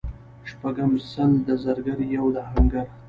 [0.49, 2.85] شپږم:سل د زرګر یوه د اهنګر